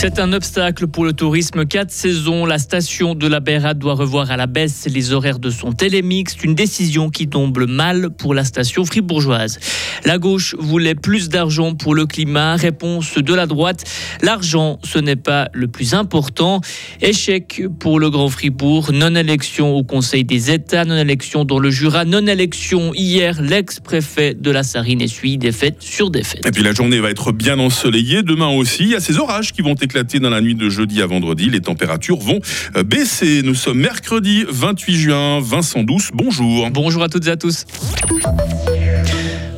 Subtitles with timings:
[0.00, 1.66] C'est un obstacle pour le tourisme.
[1.66, 5.50] Quatre saisons, la station de la Bérade doit revoir à la baisse les horaires de
[5.50, 6.36] son télémix.
[6.42, 9.60] Une décision qui tombe mal pour la station fribourgeoise.
[10.06, 12.56] La gauche voulait plus d'argent pour le climat.
[12.56, 13.84] Réponse de la droite.
[14.22, 16.62] L'argent, ce n'est pas le plus important.
[17.02, 18.92] Échec pour le Grand Fribourg.
[18.94, 20.86] Non-élection au Conseil des États.
[20.86, 22.06] Non-élection dans le Jura.
[22.06, 23.42] Non-élection hier.
[23.42, 26.46] L'ex-préfet de la Sarine essuie défaite sur défaite.
[26.46, 28.22] Et puis la journée va être bien ensoleillée.
[28.22, 31.02] Demain aussi, il y a ces orages qui vont éclater dans la nuit de jeudi
[31.02, 31.50] à vendredi.
[31.50, 32.38] Les températures vont
[32.76, 33.42] euh, baisser.
[33.42, 35.40] Nous sommes mercredi 28 juin.
[35.40, 36.70] Vincent Douce, bonjour.
[36.70, 37.66] Bonjour à toutes et à tous.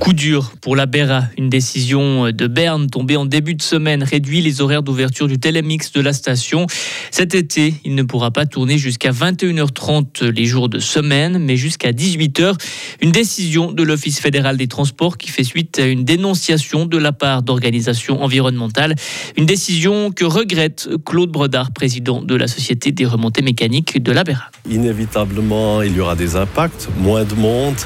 [0.00, 1.24] Coup dur pour la Béra.
[1.36, 5.92] Une décision de Berne tombée en début de semaine réduit les horaires d'ouverture du télémix
[5.92, 6.66] de la station.
[7.10, 11.90] Cet été, il ne pourra pas tourner jusqu'à 21h30 les jours de semaine, mais jusqu'à
[11.90, 12.54] 18h.
[13.02, 17.12] Une décision de l'Office fédéral des transports qui fait suite à une dénonciation de la
[17.12, 18.94] part d'organisations environnementales.
[19.36, 24.22] Une décision que regrette Claude Brodard, président de la Société des remontées mécaniques de la
[24.22, 24.50] Béra.
[24.70, 27.76] Inévitablement, il y aura des impacts, moins de monde,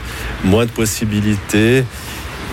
[0.44, 1.84] moins de possibilités.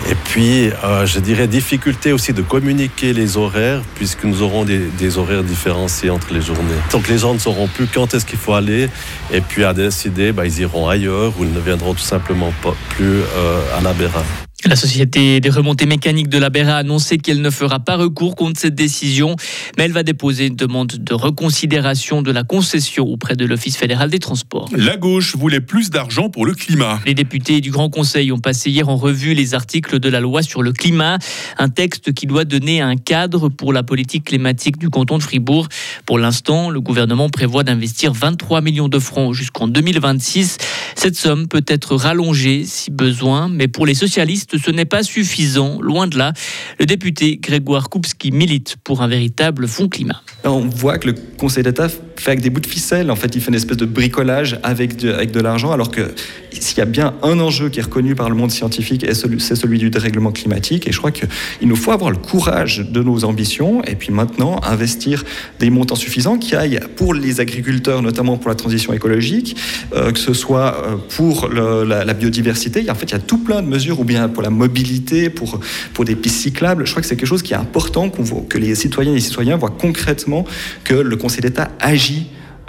[0.08, 5.18] Et puis, euh, je dirais, difficulté aussi de communiquer les horaires, puisque nous aurons des,
[5.18, 6.80] horaires différenciés entre les journées.
[6.92, 8.88] Donc les gens ne sauront plus quand est-ce qu'il faut aller,
[9.32, 12.74] et puis à décider, bah, ils iront ailleurs, ou ils ne viendront tout simplement pas
[12.90, 14.22] plus euh, à la Béra.
[14.66, 18.36] La société des remontées mécaniques de la Béra a annoncé qu'elle ne fera pas recours
[18.36, 19.34] contre cette décision,
[19.78, 24.10] mais elle va déposer une demande de reconsidération de la concession auprès de l'Office fédéral
[24.10, 24.68] des transports.
[24.76, 27.00] La gauche voulait plus d'argent pour le climat.
[27.06, 30.42] Les députés du Grand Conseil ont passé hier en revue les articles de la loi
[30.42, 31.16] sur le climat,
[31.56, 35.68] un texte qui doit donner un cadre pour la politique climatique du canton de Fribourg.
[36.04, 40.58] Pour l'instant, le gouvernement prévoit d'investir 23 millions de francs jusqu'en 2026.
[40.96, 45.80] Cette somme peut être rallongée si besoin, mais pour les socialistes, ce n'est pas suffisant,
[45.80, 46.32] loin de là.
[46.78, 50.22] Le député Grégoire Koupski milite pour un véritable fonds climat.
[50.44, 51.88] On voit que le Conseil d'État
[52.20, 53.10] fait avec des bouts de ficelle.
[53.10, 56.02] En fait, il fait une espèce de bricolage avec de, avec de l'argent, alors que
[56.50, 59.78] s'il y a bien un enjeu qui est reconnu par le monde scientifique, c'est celui
[59.78, 60.86] du dérèglement climatique.
[60.86, 61.28] Et je crois qu'il
[61.62, 65.24] nous faut avoir le courage de nos ambitions et puis maintenant investir
[65.58, 69.56] des montants suffisants qui aillent pour les agriculteurs, notamment pour la transition écologique,
[69.94, 72.90] euh, que ce soit euh, pour la, biodiversité.
[72.90, 75.60] En fait, il y a tout plein de mesures, ou bien pour la mobilité, pour,
[75.94, 76.84] pour des pistes cyclables.
[76.84, 79.22] Je crois que c'est quelque chose qui est important, qu que les citoyennes et les
[79.22, 80.44] citoyens voient concrètement
[80.84, 82.09] que le Conseil d'État agit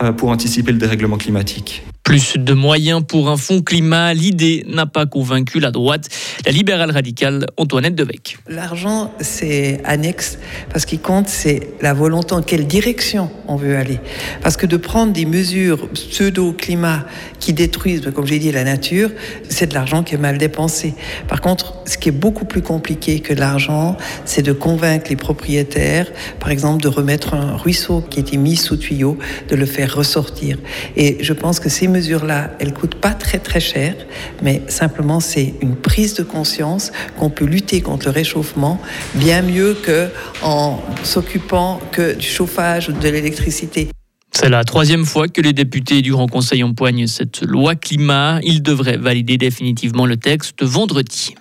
[0.02, 1.84] euh, pour anticiper le dérèglement climatique.
[2.03, 6.09] Plus de moyens pour un fonds climat, l'idée n'a pas convaincu la droite.
[6.45, 8.39] La libérale radicale Antoinette Devec.
[8.47, 10.39] L'argent, c'est annexe,
[10.72, 14.00] parce qu'il compte, c'est la volonté en quelle direction on veut aller?
[14.41, 17.06] Parce que de prendre des mesures pseudo-climat
[17.39, 19.12] qui détruisent, comme j'ai dit, la nature,
[19.47, 20.95] c'est de l'argent qui est mal dépensé.
[21.28, 23.95] Par contre, ce qui est beaucoup plus compliqué que l'argent,
[24.25, 28.78] c'est de convaincre les propriétaires, par exemple, de remettre un ruisseau qui était mis sous
[28.78, 29.19] tuyau,
[29.50, 30.57] de le faire ressortir.
[30.95, 33.96] Et je pense que ces mesures-là, elles coûtent pas très très cher,
[34.41, 38.79] mais simplement c'est une prise de conscience qu'on peut lutter contre le réchauffement
[39.16, 40.07] bien mieux que
[40.41, 43.90] en s'occupant que du chauffage ou de l'électricité.
[44.34, 48.40] C'est la troisième fois que les députés du Grand Conseil empoignent cette loi climat.
[48.44, 51.35] Ils devraient valider définitivement le texte vendredi.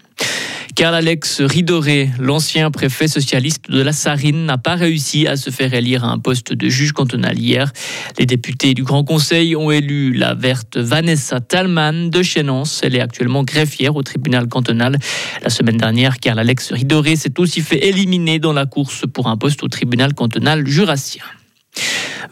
[0.80, 5.74] Karl Alex Ridoré, l'ancien préfet socialiste de la Sarine, n'a pas réussi à se faire
[5.74, 7.70] élire à un poste de juge cantonal hier.
[8.18, 12.80] Les députés du Grand Conseil ont élu la verte Vanessa Talman de Chénance.
[12.82, 14.98] Elle est actuellement greffière au tribunal cantonal.
[15.42, 19.36] La semaine dernière, Karl Alex Ridoré s'est aussi fait éliminer dans la course pour un
[19.36, 21.24] poste au tribunal cantonal jurassien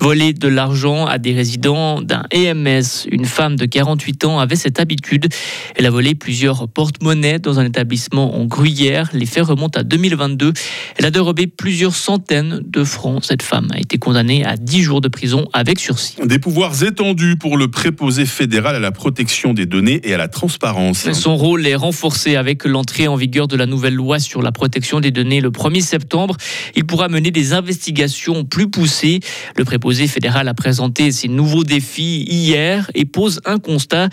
[0.00, 3.06] voler de l'argent à des résidents d'un EMS.
[3.10, 5.28] Une femme de 48 ans avait cette habitude.
[5.76, 9.10] Elle a volé plusieurs porte-monnaies dans un établissement en Gruyère.
[9.12, 10.52] Les faits remontent à 2022.
[10.96, 13.24] Elle a dérobé plusieurs centaines de francs.
[13.24, 16.16] Cette femme a été condamnée à 10 jours de prison avec sursis.
[16.24, 20.28] Des pouvoirs étendus pour le préposé fédéral à la protection des données et à la
[20.28, 21.10] transparence.
[21.12, 25.00] Son rôle est renforcé avec l'entrée en vigueur de la nouvelle loi sur la protection
[25.00, 26.36] des données le 1er septembre.
[26.74, 29.20] Il pourra mener des investigations plus poussées.
[29.56, 34.08] Le préposé fédéral a présenté ses nouveaux défis hier et pose un constat.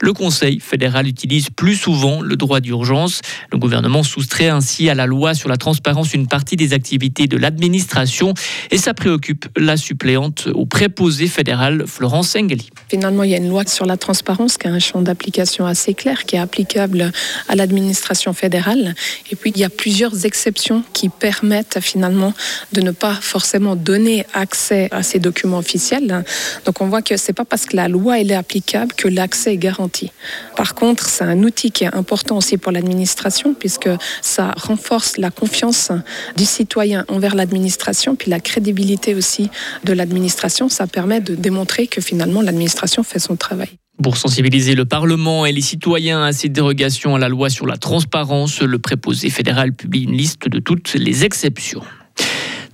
[0.00, 3.20] Le Conseil fédéral utilise plus souvent le droit d'urgence.
[3.52, 7.36] Le gouvernement soustrait ainsi à la loi sur la transparence une partie des activités de
[7.36, 8.32] l'administration
[8.70, 12.70] et ça préoccupe la suppléante au préposé fédéral Florence Engeli.
[12.88, 15.92] Finalement, il y a une loi sur la transparence qui a un champ d'application assez
[15.92, 17.12] clair, qui est applicable
[17.46, 18.94] à l'administration fédérale.
[19.30, 22.32] Et puis, il y a plusieurs exceptions qui permettent finalement
[22.72, 26.24] de ne pas forcément donner accès à ces documents officiels.
[26.64, 29.58] Donc on voit que c'est pas parce que la loi est applicable que l'accès est
[29.58, 30.12] garanti.
[30.56, 33.90] Par contre, c'est un outil qui est important aussi pour l'administration puisque
[34.22, 35.90] ça renforce la confiance
[36.36, 39.50] du citoyen envers l'administration, puis la crédibilité aussi
[39.84, 40.68] de l'administration.
[40.68, 43.70] Ça permet de démontrer que finalement l'administration fait son travail.
[44.02, 47.76] Pour sensibiliser le Parlement et les citoyens à ces dérogations à la loi sur la
[47.76, 51.82] transparence, le préposé fédéral publie une liste de toutes les exceptions.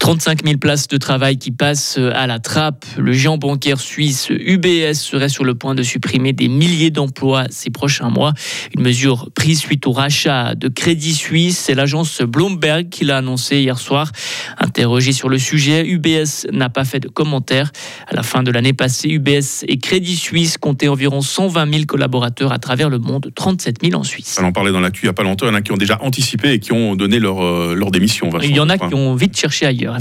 [0.06, 2.84] 35 000 places de travail qui passent à la trappe.
[2.96, 7.70] Le géant bancaire suisse UBS serait sur le point de supprimer des milliers d'emplois ces
[7.70, 8.32] prochains mois.
[8.76, 11.58] Une mesure prise suite au rachat de Crédit Suisse.
[11.58, 14.12] C'est l'agence Bloomberg qui l'a annoncé hier soir.
[14.58, 17.72] Interrogé sur le sujet, UBS n'a pas fait de commentaires.
[18.06, 22.52] À la fin de l'année passée, UBS et Crédit Suisse comptaient environ 120 000 collaborateurs
[22.52, 24.38] à travers le monde, 37 000 en Suisse.
[24.40, 25.46] On en parlait dans l'actu il n'y a pas longtemps.
[25.46, 27.90] Il y en a qui ont déjà anticipé et qui ont donné leur, euh, leur
[27.90, 28.30] démission.
[28.44, 29.95] Il y en a qui ont vite cherché ailleurs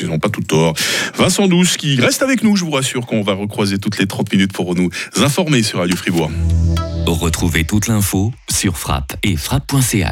[0.00, 0.74] ils n'ont pas tout tort.
[1.16, 4.32] Vincent Douce qui reste avec nous, je vous rassure qu'on va recroiser toutes les 30
[4.32, 6.30] minutes pour nous informer sur Radio Fribourg.
[7.06, 10.06] Retrouvez toute l'info sur frappe et frappe.ch.